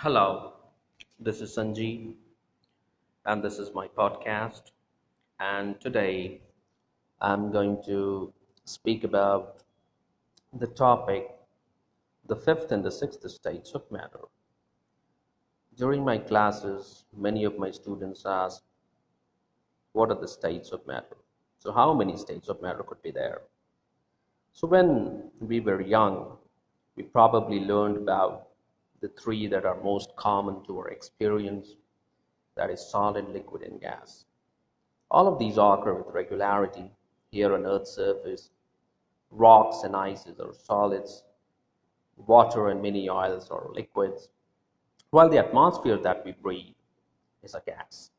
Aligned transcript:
Hello, 0.00 0.52
this 1.18 1.40
is 1.40 1.56
Sanjeev, 1.56 2.14
and 3.24 3.42
this 3.42 3.58
is 3.58 3.72
my 3.72 3.88
podcast. 3.88 4.72
And 5.40 5.80
today 5.80 6.42
I'm 7.22 7.50
going 7.50 7.82
to 7.86 8.30
speak 8.66 9.04
about 9.04 9.62
the 10.52 10.66
topic 10.66 11.30
the 12.26 12.36
fifth 12.36 12.72
and 12.72 12.84
the 12.84 12.90
sixth 12.90 13.26
states 13.30 13.72
of 13.72 13.90
matter. 13.90 14.20
During 15.78 16.04
my 16.04 16.18
classes, 16.18 17.06
many 17.16 17.44
of 17.44 17.56
my 17.56 17.70
students 17.70 18.26
ask, 18.26 18.62
What 19.92 20.10
are 20.10 20.20
the 20.20 20.28
states 20.28 20.72
of 20.72 20.86
matter? 20.86 21.16
So, 21.58 21.72
how 21.72 21.94
many 21.94 22.18
states 22.18 22.50
of 22.50 22.60
matter 22.60 22.82
could 22.82 23.00
be 23.00 23.12
there? 23.12 23.40
So, 24.52 24.68
when 24.68 25.30
we 25.40 25.60
were 25.60 25.80
young, 25.80 26.36
we 26.96 27.02
probably 27.04 27.60
learned 27.60 27.96
about 27.96 28.45
the 29.00 29.08
three 29.08 29.46
that 29.46 29.64
are 29.64 29.82
most 29.82 30.14
common 30.16 30.64
to 30.64 30.78
our 30.78 30.88
experience 30.88 31.74
that 32.56 32.70
is, 32.70 32.80
solid, 32.80 33.28
liquid, 33.28 33.62
and 33.62 33.80
gas. 33.80 34.24
All 35.10 35.28
of 35.28 35.38
these 35.38 35.58
occur 35.58 35.94
with 35.94 36.14
regularity 36.14 36.90
here 37.30 37.54
on 37.54 37.66
Earth's 37.66 37.92
surface. 37.92 38.50
Rocks 39.30 39.82
and 39.82 39.94
ices 39.94 40.40
are 40.40 40.54
solids, 40.54 41.24
water 42.16 42.68
and 42.68 42.80
many 42.80 43.08
oils 43.08 43.50
are 43.50 43.70
liquids, 43.72 44.30
while 45.10 45.28
the 45.28 45.38
atmosphere 45.38 45.98
that 45.98 46.24
we 46.24 46.32
breathe 46.32 46.74
is 47.42 47.54
a 47.54 47.62
gas. 47.66 48.10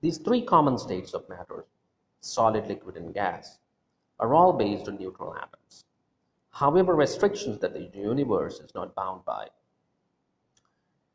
These 0.00 0.18
three 0.18 0.42
common 0.42 0.78
states 0.78 1.14
of 1.14 1.28
matter, 1.28 1.66
solid, 2.20 2.66
liquid, 2.66 2.96
and 2.96 3.14
gas, 3.14 3.58
are 4.18 4.34
all 4.34 4.52
based 4.52 4.88
on 4.88 4.98
neutral 4.98 5.34
atoms. 5.36 5.84
However, 6.50 6.94
restrictions 6.94 7.58
that 7.60 7.74
the 7.74 7.90
universe 7.94 8.60
is 8.60 8.74
not 8.74 8.94
bound 8.94 9.24
by. 9.24 9.48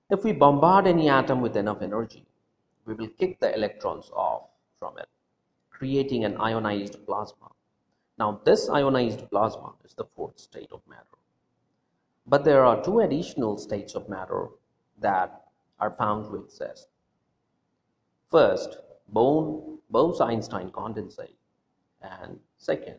If 0.09 0.23
we 0.23 0.34
bombard 0.34 0.86
any 0.86 1.09
atom 1.09 1.42
with 1.42 1.58
enough 1.58 1.81
energy, 1.81 2.25
we 2.86 2.94
will 2.94 3.08
kick 3.08 3.39
the 3.39 3.53
electrons 3.56 4.12
off 4.14 4.50
from 4.78 4.97
it, 5.00 5.09
creating 5.72 6.25
an 6.25 6.38
ionized 6.38 7.03
plasma. 7.08 7.50
Now, 8.20 8.39
this 8.45 8.70
ionized 8.70 9.30
plasma 9.31 9.73
is 9.84 9.95
the 9.95 10.06
fourth 10.16 10.39
state 10.39 10.72
of 10.72 10.81
matter. 10.88 11.17
But 12.28 12.44
there 12.44 12.64
are 12.64 12.84
two 12.84 13.00
additional 13.00 13.58
states 13.58 13.95
of 13.95 14.08
matter 14.08 14.50
that 15.00 15.42
are 15.80 15.95
found 15.97 16.25
to 16.25 16.36
exist. 16.36 16.88
First, 18.30 18.78
Bose-Einstein 19.09 20.69
condensate, 20.69 21.38
and 22.02 22.40
second, 22.58 22.97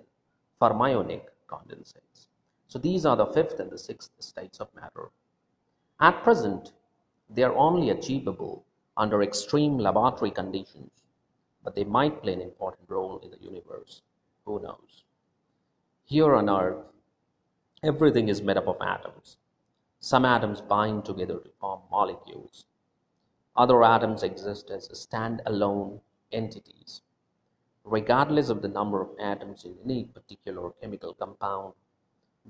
fermionic 0.61 1.23
condensates. 1.48 2.27
So 2.67 2.79
these 2.79 3.07
are 3.07 3.17
the 3.17 3.27
fifth 3.27 3.61
and 3.61 3.70
the 3.70 3.79
sixth 3.79 4.11
states 4.19 4.59
of 4.59 4.75
matter. 4.75 5.11
At 6.01 6.23
present, 6.23 6.73
they 7.29 7.43
are 7.43 7.55
only 7.57 7.91
achievable 7.91 8.65
under 8.97 9.23
extreme 9.23 9.79
laboratory 9.79 10.31
conditions, 10.31 10.91
but 11.65 11.75
they 11.75 11.85
might 11.85 12.23
play 12.23 12.33
an 12.33 12.41
important 12.41 12.89
role 12.89 13.19
in 13.23 13.31
the 13.31 13.39
universe. 13.39 14.03
Who 14.45 14.61
knows? 14.61 15.05
Here 16.05 16.35
on 16.35 16.49
Earth, 16.49 16.85
everything 17.83 18.29
is 18.29 18.41
made 18.41 18.57
up 18.57 18.69
of 18.69 18.81
atoms. 18.81 19.39
Some 20.01 20.25
atoms 20.25 20.61
bind 20.61 21.05
together 21.05 21.39
to 21.39 21.51
form 21.61 21.81
molecules. 21.91 22.65
Other 23.57 23.83
atoms 23.83 24.23
exist 24.23 24.71
as 24.71 24.89
stand-alone 24.97 26.01
entities. 26.31 27.03
Regardless 27.85 28.49
of 28.49 28.63
the 28.63 28.69
number 28.69 29.01
of 29.01 29.09
atoms 29.21 29.65
in 29.65 29.75
any 29.85 30.05
particular 30.05 30.71
chemical 30.81 31.15
compound, 31.15 31.73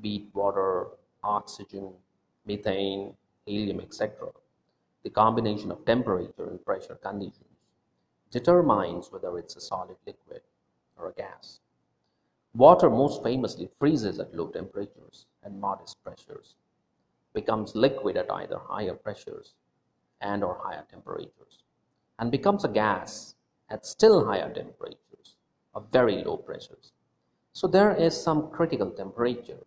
be 0.01 0.17
it 0.17 0.35
water, 0.35 0.89
oxygen, 1.23 1.93
methane, 2.45 3.15
helium, 3.47 3.81
etc., 3.81 4.33
the 5.07 5.11
combination 5.11 5.71
of 5.71 5.85
temperature 5.85 6.49
and 6.51 6.65
pressure 6.65 6.97
conditions 6.97 7.61
determines 8.33 9.13
whether 9.13 9.39
it's 9.39 9.55
a 9.55 9.61
solid 9.61 9.97
liquid 10.05 10.41
or 10.97 11.11
a 11.11 11.13
gas. 11.13 11.61
Water 12.57 12.91
most 12.91 13.23
famously 13.23 13.71
freezes 13.79 14.19
at 14.19 14.35
low 14.35 14.49
temperatures 14.49 15.27
and 15.45 15.61
modest 15.61 16.03
pressures, 16.03 16.57
becomes 17.35 17.77
liquid 17.77 18.17
at 18.17 18.33
either 18.33 18.59
higher 18.59 18.95
pressures 18.95 19.55
and 20.21 20.43
or 20.43 20.59
higher 20.61 20.85
temperatures, 20.91 21.63
and 22.19 22.33
becomes 22.33 22.65
a 22.65 22.69
gas 22.69 23.37
at 23.71 23.87
still 23.87 24.25
higher 24.25 24.53
temperatures 24.53 25.37
or 25.73 25.85
very 25.93 26.25
low 26.25 26.37
pressures. 26.37 26.91
So 27.53 27.69
there 27.69 27.95
is 27.95 28.21
some 28.21 28.51
critical 28.51 28.91
temperature 28.91 29.65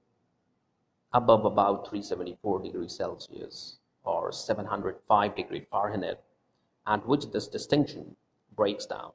above 1.13 1.46
about 1.46 1.88
374 1.88 2.62
degrees 2.62 2.97
Celsius 2.97 3.78
or 4.09 4.31
705 4.31 5.36
degree 5.36 5.66
Fahrenheit, 5.72 6.20
at 6.88 7.08
which 7.08 7.31
this 7.31 7.47
distinction 7.47 8.16
breaks 8.56 8.86
down. 8.86 9.12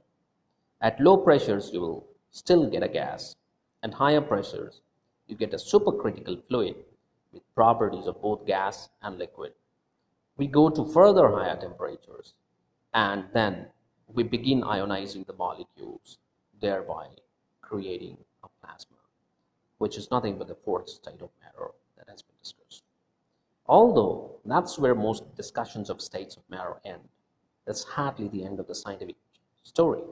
At 0.80 1.00
low 1.00 1.16
pressures, 1.16 1.70
you 1.72 1.80
will 1.80 2.06
still 2.30 2.68
get 2.68 2.82
a 2.82 2.88
gas, 2.88 3.34
and 3.82 3.94
higher 3.94 4.20
pressures, 4.20 4.80
you 5.26 5.36
get 5.36 5.54
a 5.54 5.56
supercritical 5.56 6.42
fluid 6.48 6.76
with 7.32 7.54
properties 7.54 8.06
of 8.06 8.20
both 8.20 8.46
gas 8.46 8.88
and 9.02 9.18
liquid. 9.18 9.52
We 10.36 10.46
go 10.46 10.68
to 10.70 10.84
further 10.84 11.28
higher 11.28 11.56
temperatures, 11.56 12.34
and 12.92 13.24
then 13.32 13.66
we 14.08 14.22
begin 14.22 14.62
ionizing 14.62 15.26
the 15.26 15.32
molecules, 15.32 16.18
thereby 16.60 17.08
creating 17.60 18.18
a 18.42 18.48
plasma, 18.60 18.96
which 19.78 19.96
is 19.96 20.10
nothing 20.10 20.38
but 20.38 20.48
the 20.48 20.54
fourth 20.64 20.88
state 20.88 21.22
of 21.22 21.30
matter 21.42 21.70
that 21.96 22.08
has 22.08 22.22
been 22.22 22.36
discussed. 22.42 22.84
Although 23.66 24.40
that's 24.44 24.78
where 24.78 24.94
most 24.94 25.34
discussions 25.36 25.88
of 25.88 26.02
states 26.02 26.36
of 26.36 26.42
matter 26.50 26.82
end, 26.84 27.08
that's 27.64 27.82
hardly 27.82 28.28
the 28.28 28.44
end 28.44 28.60
of 28.60 28.66
the 28.66 28.74
scientific 28.74 29.16
story. 29.62 30.02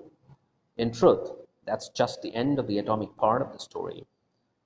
In 0.79 0.91
truth, 0.91 1.33
that's 1.67 1.91
just 1.91 2.23
the 2.23 2.35
end 2.35 2.59
of 2.59 2.67
the 2.67 2.79
atomic 2.79 3.15
part 3.19 3.43
of 3.43 3.53
the 3.53 3.59
story. 3.59 4.07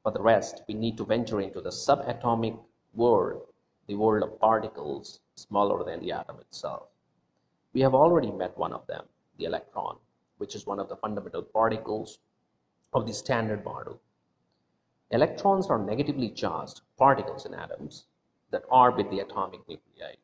For 0.04 0.12
the 0.12 0.22
rest, 0.22 0.62
we 0.68 0.74
need 0.74 0.96
to 0.98 1.04
venture 1.04 1.40
into 1.40 1.60
the 1.60 1.70
subatomic 1.70 2.56
world, 2.94 3.48
the 3.88 3.96
world 3.96 4.22
of 4.22 4.38
particles 4.38 5.18
smaller 5.34 5.82
than 5.82 5.98
the 5.98 6.12
atom 6.12 6.38
itself. 6.38 6.84
We 7.72 7.80
have 7.80 7.94
already 7.94 8.30
met 8.30 8.56
one 8.56 8.72
of 8.72 8.86
them, 8.86 9.06
the 9.36 9.46
electron, 9.46 9.98
which 10.38 10.54
is 10.54 10.64
one 10.64 10.78
of 10.78 10.88
the 10.88 10.96
fundamental 10.96 11.42
particles 11.42 12.20
of 12.92 13.04
the 13.04 13.12
standard 13.12 13.64
model. 13.64 14.00
Electrons 15.10 15.66
are 15.66 15.78
negatively 15.78 16.30
charged 16.30 16.82
particles 16.96 17.46
in 17.46 17.52
atoms 17.52 18.04
that 18.56 18.64
orbit 18.70 19.10
the 19.10 19.20
atomic 19.20 19.60
nuclei, 19.68 20.14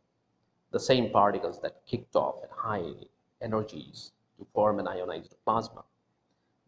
the 0.71 0.81
same 0.81 1.11
particles 1.11 1.61
that 1.61 1.85
kicked 1.87 2.17
off 2.17 2.37
at 2.43 2.51
high 2.51 2.95
energies 3.43 4.13
to 4.39 4.47
form 4.55 4.79
an 4.79 4.89
ionized 4.89 5.35
plasma. 5.45 5.83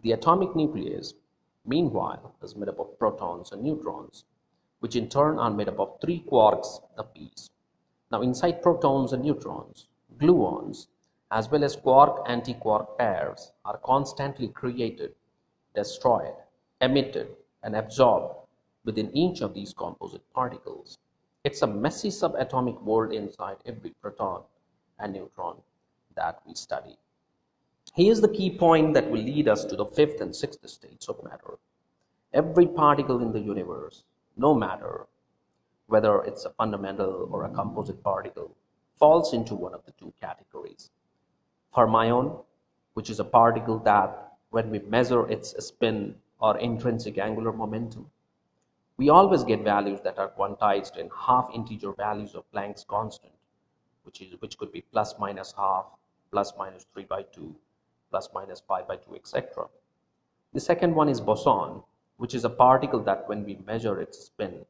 The 0.03 0.13
atomic 0.13 0.55
nucleus, 0.55 1.15
meanwhile, 1.65 2.35
is 2.43 2.55
made 2.55 2.69
up 2.69 2.79
of 2.81 2.99
protons 2.99 3.51
and 3.53 3.63
neutrons, 3.63 4.27
which 4.81 4.95
in 4.95 5.09
turn 5.09 5.39
are 5.39 5.51
made 5.51 5.71
up 5.71 5.81
of 5.81 5.99
three 6.03 6.23
quarks 6.31 6.83
apiece. 6.99 7.49
Now, 8.13 8.21
inside 8.21 8.61
protons 8.61 9.15
and 9.15 9.25
neutrons, 9.25 9.87
gluons, 10.19 10.89
as 11.31 11.49
well 11.49 11.65
as 11.65 11.77
quark 11.77 12.27
antiquark 12.27 12.99
pairs, 12.99 13.53
are 13.65 13.79
constantly 13.79 14.49
created, 14.49 15.15
destroyed, 15.75 16.35
emitted, 16.83 17.29
and 17.63 17.75
absorbed 17.75 18.35
within 18.85 19.17
each 19.17 19.41
of 19.41 19.55
these 19.55 19.73
composite 19.73 20.31
particles. 20.35 20.99
It's 21.45 21.61
a 21.61 21.67
messy 21.67 22.09
subatomic 22.09 22.83
world 22.83 23.13
inside 23.13 23.59
every 23.67 23.91
proton 24.01 24.45
and 24.99 25.13
neutron 25.13 25.57
that 26.17 26.41
we 26.47 26.55
study. 26.55 26.97
Here's 27.95 28.23
the 28.23 28.31
key 28.31 28.57
point 28.57 28.95
that 28.95 29.11
will 29.11 29.21
lead 29.21 29.47
us 29.47 29.67
to 29.67 29.77
the 29.77 29.85
fifth 29.85 30.23
and 30.23 30.35
sixth 30.35 30.67
states 30.67 31.07
of 31.07 31.23
matter. 31.23 31.59
Every 32.33 32.67
particle 32.67 33.21
in 33.21 33.31
the 33.31 33.41
universe, 33.41 34.05
no 34.39 34.55
matter 34.55 35.07
whether 35.87 36.23
it's 36.23 36.47
a 36.47 36.51
fundamental 36.51 37.29
or 37.31 37.45
a 37.45 37.51
composite 37.51 38.03
particle, 38.03 38.57
falls 38.99 39.35
into 39.35 39.55
one 39.55 39.75
of 39.75 39.85
the 39.85 39.93
two 39.93 40.15
categories. 40.19 40.91
Fermion, 41.77 42.43
which 42.95 43.11
is 43.11 43.21
a 43.21 43.25
particle 43.25 43.79
that, 43.81 44.33
when 44.49 44.71
we 44.71 44.79
measure 44.79 45.29
its 45.31 45.55
spin 45.63 46.15
or 46.41 46.57
intrinsic 46.57 47.19
angular 47.19 47.53
momentum, 47.53 48.11
we 48.97 49.09
always 49.09 49.43
get 49.43 49.65
values 49.65 50.01
that 50.05 50.19
are 50.19 50.31
quantized 50.31 50.97
in 50.97 51.11
half 51.27 51.49
integer 51.53 51.93
values 51.93 52.35
of 52.35 52.45
Planck's 52.53 52.85
constant, 52.85 53.33
which, 54.05 54.21
is, 54.21 54.35
which 54.41 54.57
could 54.57 54.71
be 54.71 54.83
plus 54.93 55.15
minus 55.19 55.53
half, 55.57 55.87
plus 56.31 56.53
minus 56.57 56.87
3 56.95 57.05
by 57.05 57.23
2, 57.23 57.55
plus 58.11 58.29
minus 58.33 58.61
pi 58.61 58.83
by 58.83 58.97
2, 58.97 59.17
etc. 59.17 59.67
The 60.53 60.61
second 60.61 60.95
one 60.95 61.09
is 61.09 61.21
boson, 61.21 61.83
which 62.19 62.35
is 62.35 62.45
a 62.45 62.51
particle 62.51 63.01
that 63.01 63.29
when 63.29 63.45
we 63.45 63.59
measure 63.67 64.01
its 64.01 64.27
spin, 64.27 64.65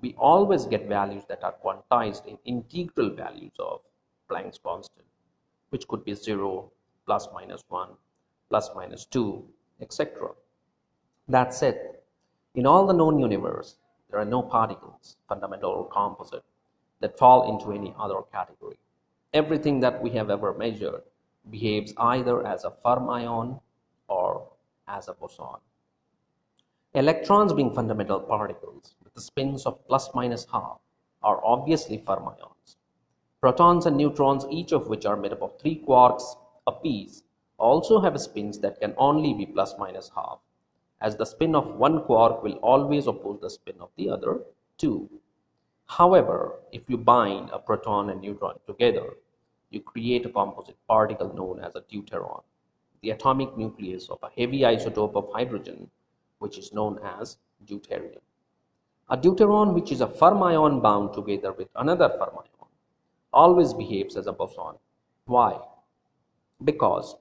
we 0.00 0.14
always 0.18 0.66
get 0.66 0.88
values 0.88 1.24
that 1.28 1.42
are 1.42 1.54
quantized 1.64 2.26
in 2.26 2.38
integral 2.44 3.10
values 3.10 3.52
of 3.58 3.80
Planck's 4.30 4.58
constant, 4.58 5.06
which 5.70 5.88
could 5.88 6.04
be 6.04 6.14
0, 6.14 6.70
plus 7.06 7.28
minus 7.34 7.62
1, 7.68 7.88
plus 8.48 8.70
minus 8.76 9.04
2, 9.06 9.44
etc. 9.80 10.30
That's 11.28 11.62
it. 11.62 11.93
In 12.54 12.66
all 12.66 12.86
the 12.86 12.92
known 12.92 13.18
universe, 13.18 13.76
there 14.08 14.20
are 14.20 14.24
no 14.24 14.40
particles, 14.40 15.16
fundamental 15.28 15.70
or 15.70 15.88
composite, 15.88 16.44
that 17.00 17.18
fall 17.18 17.50
into 17.50 17.72
any 17.72 17.92
other 17.98 18.22
category. 18.30 18.78
Everything 19.32 19.80
that 19.80 20.00
we 20.00 20.10
have 20.10 20.30
ever 20.30 20.54
measured 20.54 21.02
behaves 21.50 21.92
either 21.98 22.46
as 22.46 22.62
a 22.62 22.70
fermion 22.84 23.60
or 24.06 24.46
as 24.86 25.08
a 25.08 25.14
boson. 25.14 25.58
Electrons 26.94 27.52
being 27.52 27.74
fundamental 27.74 28.20
particles 28.20 28.94
with 29.02 29.12
the 29.14 29.20
spins 29.20 29.66
of 29.66 29.84
plus 29.88 30.14
minus 30.14 30.46
half 30.52 30.78
are 31.24 31.44
obviously 31.44 31.98
fermions. 31.98 32.76
Protons 33.40 33.84
and 33.86 33.96
neutrons, 33.96 34.46
each 34.48 34.70
of 34.70 34.86
which 34.86 35.04
are 35.04 35.16
made 35.16 35.32
up 35.32 35.42
of 35.42 35.58
three 35.58 35.82
quarks 35.84 36.36
apiece, 36.68 37.24
also 37.58 38.00
have 38.00 38.20
spins 38.20 38.60
that 38.60 38.78
can 38.80 38.94
only 38.96 39.34
be 39.34 39.44
plus 39.44 39.74
minus 39.76 40.12
half, 40.14 40.38
as 41.00 41.16
the 41.16 41.26
spin 41.26 41.54
of 41.54 41.76
one 41.76 42.02
quark 42.02 42.42
will 42.42 42.54
always 42.54 43.06
oppose 43.06 43.40
the 43.40 43.50
spin 43.50 43.76
of 43.80 43.90
the 43.96 44.08
other 44.08 44.40
two. 44.78 45.08
However, 45.86 46.60
if 46.72 46.88
you 46.88 46.96
bind 46.96 47.50
a 47.50 47.58
proton 47.58 48.10
and 48.10 48.20
neutron 48.20 48.58
together, 48.66 49.14
you 49.70 49.80
create 49.80 50.24
a 50.24 50.30
composite 50.30 50.78
particle 50.88 51.34
known 51.34 51.60
as 51.60 51.74
a 51.74 51.82
deuteron, 51.82 52.42
the 53.02 53.10
atomic 53.10 53.56
nucleus 53.56 54.08
of 54.08 54.18
a 54.22 54.30
heavy 54.40 54.60
isotope 54.60 55.14
of 55.14 55.28
hydrogen, 55.32 55.90
which 56.38 56.58
is 56.58 56.72
known 56.72 56.98
as 57.02 57.36
deuterium. 57.66 58.22
A 59.10 59.16
deuteron, 59.16 59.74
which 59.74 59.92
is 59.92 60.00
a 60.00 60.06
fermion 60.06 60.80
bound 60.82 61.12
together 61.12 61.52
with 61.52 61.68
another 61.76 62.08
fermion, 62.08 62.48
always 63.32 63.74
behaves 63.74 64.16
as 64.16 64.26
a 64.26 64.32
boson. 64.32 64.76
Why? 65.26 65.60
Because 66.62 67.16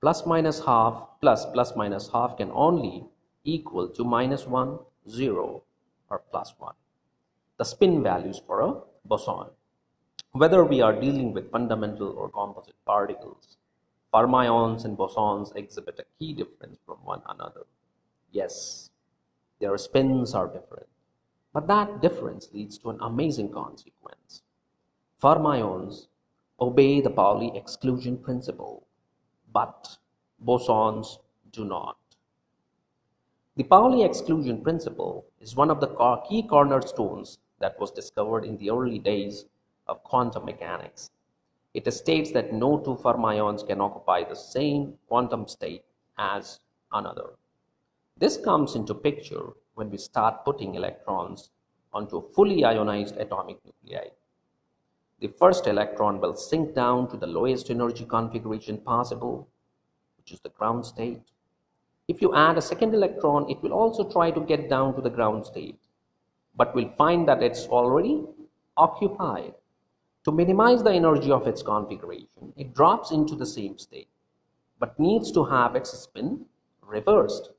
plus 0.00 0.26
minus 0.26 0.64
half 0.64 1.06
plus 1.20 1.44
plus 1.46 1.76
minus 1.76 2.08
half 2.08 2.36
can 2.36 2.50
only 2.52 3.04
equal 3.48 3.88
to 3.88 4.04
minus 4.04 4.46
1, 4.46 4.78
0 5.08 5.62
or 6.10 6.22
plus 6.30 6.54
1. 6.58 6.74
The 7.56 7.64
spin 7.64 8.02
values 8.02 8.40
for 8.46 8.60
a 8.60 8.80
boson. 9.04 9.48
Whether 10.32 10.64
we 10.64 10.80
are 10.80 11.00
dealing 11.00 11.32
with 11.32 11.50
fundamental 11.50 12.10
or 12.10 12.28
composite 12.28 12.76
particles, 12.84 13.56
fermions 14.12 14.84
and 14.84 14.96
bosons 14.96 15.56
exhibit 15.56 15.98
a 15.98 16.04
key 16.18 16.32
difference 16.34 16.78
from 16.84 16.98
one 17.04 17.22
another. 17.28 17.66
Yes, 18.30 18.90
their 19.60 19.76
spins 19.78 20.34
are 20.34 20.46
different, 20.46 20.88
but 21.52 21.66
that 21.66 22.02
difference 22.02 22.48
leads 22.52 22.78
to 22.78 22.90
an 22.90 22.98
amazing 23.00 23.50
consequence. 23.50 24.42
Fermions 25.22 26.06
obey 26.60 27.00
the 27.00 27.10
Pauli 27.10 27.56
exclusion 27.56 28.18
principle, 28.18 28.86
but 29.52 29.96
bosons 30.44 31.18
do 31.50 31.64
not. 31.64 31.96
The 33.58 33.64
Pauli 33.64 34.04
exclusion 34.04 34.62
principle 34.62 35.26
is 35.40 35.56
one 35.56 35.68
of 35.68 35.80
the 35.80 35.88
key 36.28 36.44
cornerstones 36.44 37.38
that 37.58 37.76
was 37.80 37.90
discovered 37.90 38.44
in 38.44 38.56
the 38.56 38.70
early 38.70 39.00
days 39.00 39.46
of 39.88 40.04
quantum 40.04 40.44
mechanics. 40.44 41.10
It 41.74 41.92
states 41.92 42.30
that 42.34 42.52
no 42.52 42.78
two 42.78 42.94
fermions 42.94 43.66
can 43.66 43.80
occupy 43.80 44.22
the 44.22 44.36
same 44.36 44.94
quantum 45.08 45.48
state 45.48 45.82
as 46.18 46.60
another. 46.92 47.30
This 48.16 48.36
comes 48.36 48.76
into 48.76 48.94
picture 48.94 49.54
when 49.74 49.90
we 49.90 49.98
start 49.98 50.44
putting 50.44 50.76
electrons 50.76 51.50
onto 51.92 52.30
fully 52.36 52.64
ionized 52.64 53.16
atomic 53.16 53.58
nuclei. 53.64 54.10
The 55.18 55.34
first 55.36 55.66
electron 55.66 56.20
will 56.20 56.36
sink 56.36 56.76
down 56.76 57.10
to 57.10 57.16
the 57.16 57.26
lowest 57.26 57.70
energy 57.70 58.04
configuration 58.04 58.78
possible, 58.78 59.48
which 60.16 60.30
is 60.30 60.38
the 60.42 60.50
ground 60.50 60.86
state. 60.86 61.22
If 62.08 62.22
you 62.22 62.34
add 62.34 62.56
a 62.56 62.62
second 62.62 62.94
electron, 62.94 63.50
it 63.50 63.62
will 63.62 63.74
also 63.74 64.10
try 64.10 64.30
to 64.30 64.40
get 64.40 64.70
down 64.70 64.94
to 64.94 65.02
the 65.02 65.10
ground 65.10 65.44
state, 65.44 65.78
but 66.56 66.74
will 66.74 66.88
find 66.96 67.28
that 67.28 67.42
it's 67.42 67.66
already 67.66 68.24
occupied. 68.78 69.52
To 70.24 70.32
minimize 70.32 70.82
the 70.82 70.92
energy 70.92 71.30
of 71.30 71.46
its 71.46 71.62
configuration, 71.62 72.54
it 72.56 72.74
drops 72.74 73.10
into 73.10 73.34
the 73.34 73.44
same 73.44 73.76
state, 73.76 74.08
but 74.78 74.98
needs 74.98 75.30
to 75.32 75.44
have 75.44 75.76
its 75.76 75.90
spin 75.90 76.46
reversed. 76.80 77.50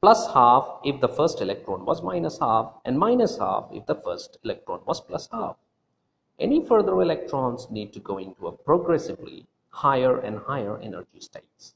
Plus 0.00 0.32
half 0.32 0.78
if 0.84 1.00
the 1.00 1.08
first 1.08 1.40
electron 1.40 1.84
was 1.84 2.00
minus 2.00 2.38
half, 2.38 2.72
and 2.84 2.96
minus 2.96 3.38
half 3.38 3.68
if 3.72 3.86
the 3.86 3.96
first 3.96 4.38
electron 4.44 4.80
was 4.86 5.00
plus 5.00 5.28
half. 5.32 5.56
Any 6.38 6.64
further 6.64 7.02
electrons 7.02 7.68
need 7.70 7.92
to 7.92 7.98
go 7.98 8.18
into 8.18 8.46
a 8.46 8.52
progressively 8.52 9.46
higher 9.70 10.18
and 10.18 10.38
higher 10.38 10.78
energy 10.78 11.18
states. 11.18 11.74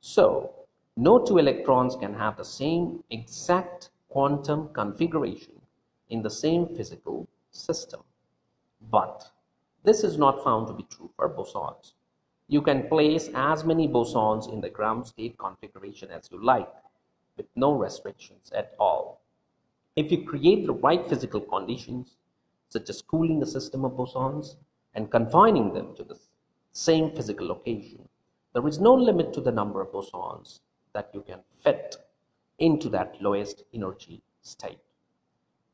So, 0.00 0.65
no 0.98 1.18
two 1.18 1.36
electrons 1.36 1.94
can 1.94 2.14
have 2.14 2.38
the 2.38 2.44
same 2.44 3.04
exact 3.10 3.90
quantum 4.08 4.68
configuration 4.72 5.60
in 6.08 6.22
the 6.22 6.30
same 6.30 6.66
physical 6.66 7.28
system. 7.50 8.00
But 8.90 9.30
this 9.84 10.02
is 10.02 10.16
not 10.16 10.42
found 10.42 10.68
to 10.68 10.72
be 10.72 10.84
true 10.84 11.10
for 11.14 11.28
bosons. 11.28 11.92
You 12.48 12.62
can 12.62 12.88
place 12.88 13.28
as 13.34 13.62
many 13.62 13.86
bosons 13.86 14.50
in 14.50 14.62
the 14.62 14.70
ground 14.70 15.06
state 15.06 15.36
configuration 15.36 16.10
as 16.10 16.30
you 16.32 16.42
like 16.42 16.72
with 17.36 17.46
no 17.56 17.74
restrictions 17.74 18.50
at 18.54 18.74
all. 18.80 19.20
If 19.96 20.10
you 20.10 20.24
create 20.24 20.66
the 20.66 20.72
right 20.72 21.06
physical 21.06 21.40
conditions, 21.40 22.16
such 22.70 22.88
as 22.88 23.02
cooling 23.02 23.42
a 23.42 23.46
system 23.46 23.84
of 23.84 23.92
bosons 23.92 24.56
and 24.94 25.10
confining 25.10 25.74
them 25.74 25.94
to 25.96 26.04
the 26.04 26.18
same 26.72 27.10
physical 27.10 27.46
location, 27.46 28.08
there 28.54 28.66
is 28.66 28.80
no 28.80 28.94
limit 28.94 29.34
to 29.34 29.42
the 29.42 29.52
number 29.52 29.82
of 29.82 29.92
bosons 29.92 30.60
that 30.96 31.10
you 31.12 31.20
can 31.20 31.40
fit 31.62 31.96
into 32.58 32.88
that 32.88 33.20
lowest 33.20 33.64
energy 33.74 34.22
state. 34.40 34.78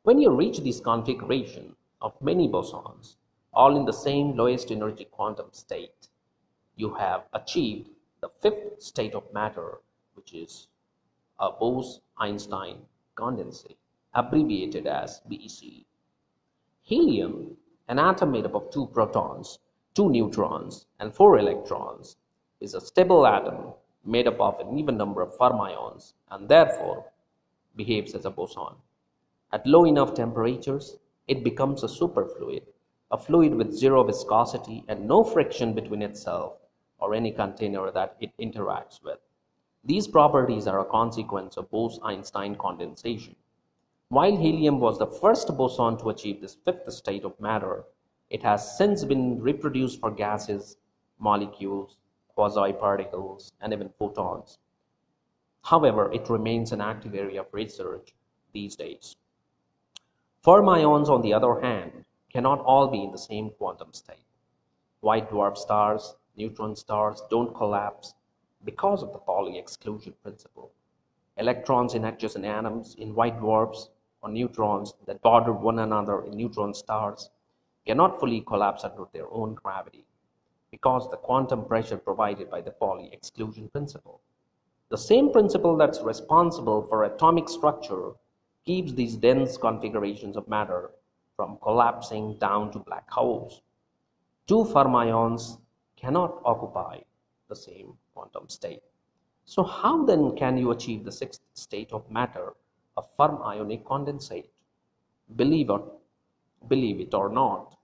When 0.02 0.20
you 0.20 0.30
reach 0.30 0.58
this 0.58 0.80
configuration 0.80 1.76
of 2.00 2.20
many 2.20 2.48
bosons, 2.48 3.14
all 3.54 3.76
in 3.76 3.84
the 3.84 3.92
same 3.92 4.36
lowest 4.36 4.72
energy 4.72 5.04
quantum 5.04 5.46
state, 5.52 6.08
you 6.74 6.94
have 6.94 7.22
achieved 7.32 7.88
the 8.20 8.30
fifth 8.40 8.82
state 8.82 9.14
of 9.14 9.32
matter, 9.32 9.78
which 10.14 10.34
is 10.34 10.66
a 11.38 11.52
Bose-Einstein 11.52 12.78
condensate, 13.14 13.76
abbreviated 14.14 14.88
as 14.88 15.20
BEC. 15.28 15.84
Helium, 16.82 17.56
an 17.86 18.00
atom 18.00 18.32
made 18.32 18.46
up 18.46 18.56
of 18.56 18.70
two 18.72 18.86
protons, 18.88 19.60
two 19.94 20.10
neutrons, 20.10 20.86
and 20.98 21.14
four 21.14 21.38
electrons, 21.38 22.16
is 22.58 22.74
a 22.74 22.80
stable 22.80 23.24
atom 23.24 23.74
made 24.04 24.26
up 24.26 24.40
of 24.40 24.60
an 24.60 24.78
even 24.78 24.96
number 24.96 25.22
of 25.22 25.37
fermions 25.37 26.14
and 26.31 26.49
therefore 26.49 27.04
behaves 27.76 28.14
as 28.14 28.25
a 28.25 28.31
boson. 28.31 28.75
At 29.52 29.66
low 29.66 29.84
enough 29.84 30.14
temperatures, 30.14 30.96
it 31.28 31.44
becomes 31.44 31.82
a 31.82 31.88
superfluid 31.88 32.62
a 33.12 33.19
fluid 33.19 33.54
with 33.54 33.74
zero 33.74 34.03
viscosity 34.03 34.82
and 34.88 35.06
no 35.06 35.22
friction 35.22 35.74
between 35.74 36.00
itself 36.00 36.55
or 36.98 37.15
any 37.15 37.31
container 37.31 37.91
that 37.91 38.17
it 38.20 38.32
interacts 38.41 39.03
with. 39.05 39.19
These 39.84 40.08
properties 40.08 40.67
are 40.67 40.81
a 40.81 40.86
consequence 40.86 41.58
of 41.58 41.70
Bose-Einstein 41.70 42.55
condensation. 42.55 43.36
While 44.08 44.36
helium 44.36 44.81
was 44.81 44.98
the 44.98 45.06
first 45.06 45.55
boson 45.58 45.98
to 45.98 46.08
achieve 46.08 46.41
this 46.41 46.56
fifth 46.65 46.91
state 46.91 47.24
of 47.24 47.38
matter, 47.38 47.84
it 48.31 48.43
has 48.44 48.79
since 48.79 49.05
been 49.05 49.43
reproduced 49.43 50.00
for 50.00 50.10
gases, 50.10 50.79
molecules, 51.19 51.98
quasi-particles, 52.34 53.53
and 53.60 53.72
even 53.72 53.89
photons. 53.98 54.58
However, 55.62 56.12
it 56.12 56.29
remains 56.29 56.72
an 56.72 56.81
active 56.81 57.15
area 57.15 57.41
of 57.41 57.53
research 57.53 58.15
these 58.53 58.77
days. 58.77 59.17
Fermions, 60.44 61.08
on 61.08 61.22
the 61.22 61.32
other 61.32 61.60
hand, 61.60 62.05
cannot 62.32 62.60
all 62.60 62.89
be 62.89 63.05
in 63.05 63.12
the 63.12 63.19
same 63.19 63.51
quantum 63.51 63.93
state. 63.93 64.27
White 65.01 65.31
dwarf 65.31 65.56
stars, 65.56 66.17
neutron 66.36 66.74
stars 66.74 67.22
don't 67.31 67.55
collapse 67.55 68.15
because 68.65 69.03
of 69.03 69.12
the 69.12 69.19
Pauli 69.19 69.58
exclusion 69.58 70.15
principle. 70.22 70.72
Electrons 71.36 71.94
in 71.94 72.05
adjacent 72.05 72.44
atoms 72.44 72.94
in 72.96 73.15
white 73.15 73.39
dwarfs 73.39 73.91
or 74.22 74.31
neutrons 74.31 74.94
that 75.06 75.22
border 75.22 75.53
one 75.53 75.79
another 75.79 76.24
in 76.24 76.36
neutron 76.36 76.74
stars 76.74 77.31
cannot 77.86 78.19
fully 78.20 78.41
collapse 78.41 78.84
under 78.84 79.05
their 79.12 79.32
own 79.32 79.55
gravity 79.55 80.05
because 80.72 81.08
the 81.10 81.17
quantum 81.19 81.64
pressure 81.67 81.98
provided 81.98 82.50
by 82.50 82.60
the 82.60 82.72
Pauli 82.72 83.10
exclusion 83.12 83.69
principle. 83.69 84.20
The 84.88 84.98
same 84.98 85.31
principle 85.31 85.76
that's 85.76 86.00
responsible 86.00 86.82
for 86.88 87.05
atomic 87.05 87.48
structure 87.48 88.12
keeps 88.64 88.93
these 88.93 89.17
dense 89.17 89.56
configurations 89.56 90.36
of 90.36 90.48
matter 90.48 90.91
from 91.36 91.58
collapsing 91.62 92.38
down 92.38 92.72
to 92.72 92.79
black 92.79 93.08
holes. 93.10 93.60
Two 94.46 94.64
fermions 94.64 95.58
cannot 95.96 96.41
occupy 96.44 97.00
the 97.48 97.56
same 97.56 97.93
quantum 98.14 98.48
state. 98.48 98.82
So 99.44 99.62
how 99.62 100.05
then 100.05 100.34
can 100.36 100.56
you 100.56 100.70
achieve 100.70 101.05
the 101.05 101.12
sixth 101.12 101.43
state 101.55 101.93
of 101.93 102.10
matter, 102.10 102.55
a 102.96 103.02
fermionic 103.19 103.84
condensate? 103.84 104.48
Believe 105.36 105.70
it, 105.70 105.82
believe 106.69 107.00
it 107.00 107.14
or 107.14 107.29
not, 107.29 107.76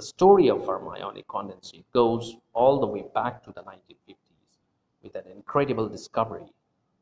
the 0.00 0.06
story 0.06 0.48
of 0.48 0.62
fermionic 0.62 1.26
condensate 1.26 1.84
goes 1.92 2.38
all 2.54 2.80
the 2.80 2.86
way 2.86 3.04
back 3.14 3.44
to 3.44 3.52
the 3.52 3.60
1950s 3.60 4.56
with 5.02 5.14
an 5.14 5.26
incredible 5.30 5.90
discovery 5.90 6.46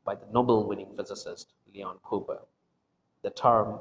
by 0.03 0.15
the 0.15 0.25
Nobel-winning 0.33 0.91
physicist 0.97 1.53
Leon 1.73 1.99
Cooper. 2.03 2.39
The 3.21 3.29
term 3.29 3.79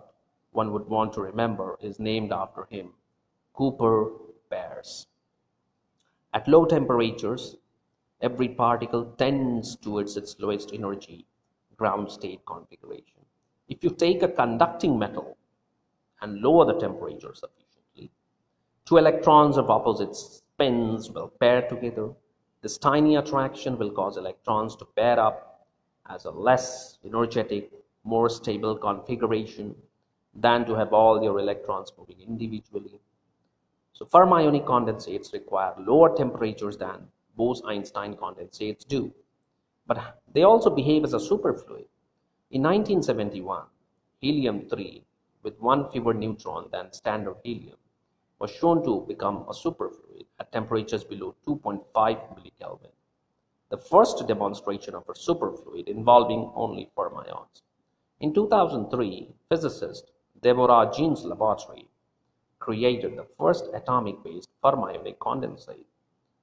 one 0.53 0.73
would 0.73 0.87
want 0.87 1.13
to 1.15 1.21
remember 1.21 1.77
is 1.83 1.99
named 1.99 2.31
after 2.31 2.69
him, 2.71 2.91
Cooper 3.55 4.13
pairs. 4.51 5.09
At 6.33 6.47
low 6.47 6.65
temperatures, 6.65 7.57
every 8.21 8.49
particle 8.49 9.05
tends 9.19 9.75
towards 9.75 10.17
its 10.17 10.39
lowest 10.39 10.73
energy 10.73 11.27
ground 11.77 12.09
state 12.13 12.47
configuration. 12.47 13.23
If 13.69 13.83
you 13.83 13.91
take 13.91 14.23
a 14.23 14.29
conducting 14.29 14.97
metal 14.97 15.37
and 16.21 16.41
lower 16.41 16.67
the 16.67 16.79
temperature 16.79 17.35
sufficiently, 17.35 17.78
two 18.89 18.97
electrons 18.97 19.59
of 19.59 19.69
opposite 19.69 20.17
spins 20.17 21.11
will 21.11 21.29
pair 21.41 21.61
together. 21.69 22.09
This 22.63 22.79
tiny 22.79 23.17
attraction 23.17 23.77
will 23.77 23.91
cause 23.91 24.17
electrons 24.17 24.77
to 24.77 24.87
pair 24.87 25.21
up 25.21 25.67
as 26.09 26.25
a 26.25 26.31
less 26.31 26.97
energetic, 27.05 27.71
more 28.05 28.31
stable 28.31 28.75
configuration 28.75 29.75
than 30.35 30.65
to 30.65 30.75
have 30.75 30.95
all 30.95 31.23
your 31.23 31.39
electrons 31.39 31.93
moving 31.99 32.17
individually. 32.27 32.99
So 33.93 34.07
fermionic 34.07 34.65
condensates 34.65 35.35
require 35.35 35.75
lower 35.79 36.17
temperatures 36.17 36.79
than 36.79 37.09
Bose-Einstein 37.37 38.15
condensates 38.15 38.89
do, 38.89 39.13
but 39.87 40.19
they 40.33 40.45
also 40.45 40.71
behave 40.71 41.05
as 41.05 41.13
a 41.13 41.19
superfluid. 41.19 41.89
In 42.53 42.63
1971, 42.63 43.65
helium-3 44.21 45.03
with 45.43 45.61
one 45.61 45.91
fewer 45.91 46.15
neutron 46.15 46.69
than 46.73 46.91
standard 46.95 47.37
helium 47.45 47.77
was 48.39 48.51
shown 48.51 48.85
to 48.85 49.05
become 49.09 49.45
a 49.49 49.53
superfluid 49.53 50.27
at 50.39 50.53
temperatures 50.53 51.05
below 51.05 51.35
2.5 51.47 51.85
millikelvin, 51.95 52.93
the 53.71 53.77
first 53.77 54.27
demonstration 54.27 54.95
of 54.95 55.09
a 55.09 55.13
superfluid 55.13 55.89
involving 55.89 56.51
only 56.55 56.91
fermions. 56.97 57.63
In 58.21 58.33
2003, 58.33 59.33
physicist 59.49 60.13
Deborah 60.41 60.91
Jin's 60.95 61.25
laboratory 61.25 61.89
created 62.59 63.17
the 63.17 63.27
first 63.39 63.69
atomic-based 63.75 64.49
fermionic 64.63 65.19
condensate, 65.19 65.87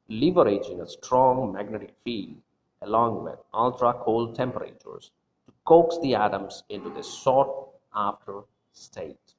leveraging 0.09 0.81
a 0.81 0.87
strong 0.87 1.53
magnetic 1.53 1.93
field 2.03 2.41
along 2.81 3.23
with 3.23 3.39
ultra-cold 3.53 4.35
temperatures 4.35 5.11
to 5.45 5.53
coax 5.65 5.97
the 6.01 6.15
atoms 6.15 6.63
into 6.69 6.89
this 6.89 7.07
sought-after 7.07 8.41
state. 8.73 9.34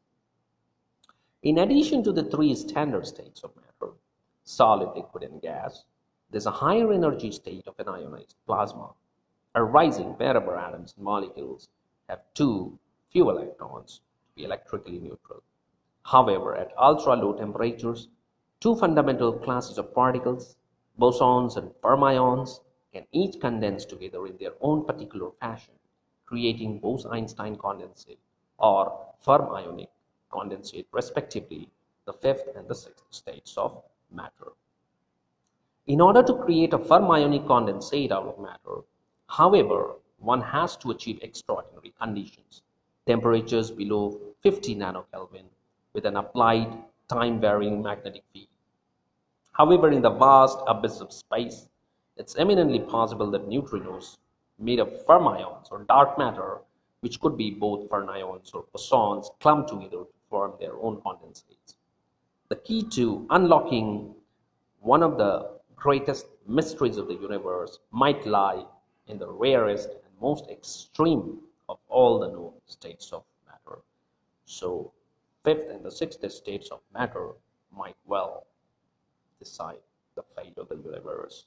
In 1.46 1.58
addition 1.58 2.02
to 2.02 2.10
the 2.10 2.24
three 2.24 2.56
standard 2.56 3.06
states 3.06 3.44
of 3.44 3.54
matter, 3.54 3.92
solid, 4.42 4.96
liquid, 4.96 5.22
and 5.22 5.40
gas, 5.40 5.84
there's 6.28 6.46
a 6.46 6.50
higher 6.50 6.92
energy 6.92 7.30
state 7.30 7.68
of 7.68 7.78
an 7.78 7.88
ionized 7.88 8.34
plasma, 8.46 8.90
arising 9.54 10.14
wherever 10.14 10.56
atoms 10.56 10.94
and 10.96 11.04
molecules 11.04 11.68
have 12.08 12.24
too 12.34 12.76
few 13.12 13.30
electrons 13.30 14.00
to 14.26 14.34
be 14.34 14.42
electrically 14.42 14.98
neutral. 14.98 15.40
However, 16.02 16.56
at 16.56 16.76
ultra-low 16.76 17.34
temperatures, 17.34 18.08
two 18.58 18.74
fundamental 18.74 19.32
classes 19.32 19.78
of 19.78 19.94
particles, 19.94 20.56
bosons 20.98 21.56
and 21.56 21.70
fermions, 21.80 22.58
can 22.92 23.06
each 23.12 23.38
condense 23.38 23.84
together 23.84 24.26
in 24.26 24.36
their 24.38 24.54
own 24.60 24.84
particular 24.84 25.30
fashion, 25.38 25.74
creating 26.24 26.80
Bose-Einstein 26.80 27.54
condensate 27.54 28.18
or 28.58 29.14
fermionic 29.24 29.90
condensate 30.36 30.86
respectively, 30.92 31.68
the 32.04 32.12
fifth 32.12 32.48
and 32.56 32.68
the 32.68 32.74
sixth 32.74 33.04
states 33.10 33.56
of 33.56 33.82
matter. 34.12 34.52
In 35.86 36.00
order 36.00 36.22
to 36.22 36.34
create 36.44 36.72
a 36.72 36.78
fermionic 36.78 37.46
condensate 37.46 38.10
out 38.10 38.26
of 38.26 38.38
matter, 38.38 38.82
however, 39.28 39.96
one 40.18 40.40
has 40.40 40.76
to 40.78 40.90
achieve 40.90 41.18
extraordinary 41.22 41.92
conditions, 42.00 42.62
temperatures 43.06 43.70
below 43.70 44.18
50 44.42 44.76
nanokelvin 44.76 45.46
with 45.92 46.04
an 46.06 46.16
applied 46.16 46.72
time-varying 47.08 47.82
magnetic 47.82 48.24
field. 48.32 48.48
However, 49.52 49.90
in 49.90 50.02
the 50.02 50.10
vast 50.10 50.58
abyss 50.66 51.00
of 51.00 51.12
space, 51.12 51.68
it's 52.16 52.36
eminently 52.36 52.80
possible 52.80 53.30
that 53.30 53.48
neutrinos 53.48 54.16
made 54.58 54.80
of 54.80 55.06
fermions 55.06 55.70
or 55.70 55.84
dark 55.84 56.18
matter, 56.18 56.58
which 57.00 57.20
could 57.20 57.36
be 57.36 57.50
both 57.50 57.88
fermions 57.88 58.54
or 58.54 58.64
bosons, 58.74 59.28
clump 59.40 59.68
together 59.68 60.04
to 60.04 60.15
form 60.28 60.54
their 60.60 60.74
own 60.80 60.96
condensates. 61.02 61.76
The 62.48 62.56
key 62.56 62.82
to 62.90 63.26
unlocking 63.30 64.14
one 64.80 65.02
of 65.02 65.18
the 65.18 65.50
greatest 65.74 66.26
mysteries 66.46 66.96
of 66.96 67.08
the 67.08 67.14
universe 67.14 67.78
might 67.90 68.26
lie 68.26 68.64
in 69.08 69.18
the 69.18 69.28
rarest 69.28 69.90
and 69.90 70.20
most 70.20 70.48
extreme 70.50 71.38
of 71.68 71.78
all 71.88 72.18
the 72.20 72.28
known 72.28 72.52
states 72.66 73.12
of 73.12 73.24
matter. 73.46 73.80
So 74.44 74.92
fifth 75.44 75.70
and 75.70 75.84
the 75.84 75.90
sixth 75.90 76.28
states 76.30 76.70
of 76.70 76.80
matter 76.94 77.32
might 77.76 77.96
well 78.06 78.46
decide 79.38 79.78
the 80.14 80.22
fate 80.36 80.56
of 80.56 80.68
the 80.68 80.76
universe, 80.76 81.46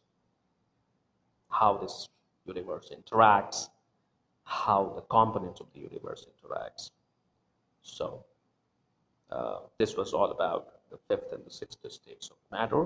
how 1.49 1.77
this 1.77 2.07
universe 2.45 2.91
interacts, 2.93 3.69
how 4.43 4.93
the 4.95 5.01
components 5.01 5.59
of 5.59 5.67
the 5.73 5.79
universe 5.79 6.25
interacts. 6.25 6.91
So 7.81 8.25
uh, 9.31 9.59
this 9.77 9.95
was 9.95 10.13
all 10.13 10.31
about 10.31 10.67
the 10.89 10.97
fifth 11.07 11.31
and 11.33 11.45
the 11.45 11.51
sixth 11.51 11.79
states 11.91 12.29
of 12.29 12.37
matter, 12.51 12.85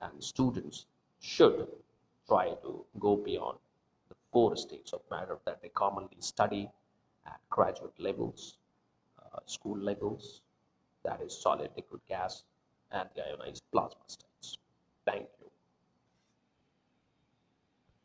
and 0.00 0.22
students 0.22 0.86
should 1.20 1.66
try 2.26 2.50
to 2.62 2.84
go 2.98 3.16
beyond 3.16 3.58
the 4.08 4.14
four 4.32 4.56
states 4.56 4.92
of 4.92 5.00
matter 5.10 5.38
that 5.44 5.60
they 5.62 5.68
commonly 5.70 6.16
study 6.20 6.68
at 7.26 7.40
graduate 7.50 7.98
levels 7.98 8.58
uh, 9.34 9.38
school 9.46 9.78
levels, 9.78 10.42
that 11.04 11.20
is 11.20 11.32
solid, 11.38 11.70
liquid, 11.76 12.00
gas, 12.08 12.44
and 12.90 13.08
the 13.14 13.22
ionized 13.26 13.62
plasma 13.72 14.02
states. 14.06 14.58
Thank 15.06 15.26
you. 15.40 15.41